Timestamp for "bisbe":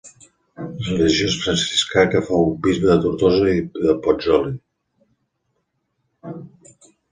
2.69-2.89